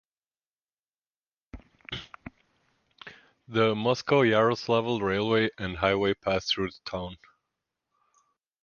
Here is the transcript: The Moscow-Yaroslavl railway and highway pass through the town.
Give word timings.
The 3.47 3.75
Moscow-Yaroslavl 3.75 4.99
railway 4.99 5.51
and 5.59 5.77
highway 5.77 6.15
pass 6.15 6.49
through 6.49 6.71
the 6.71 6.79
town. 6.85 7.17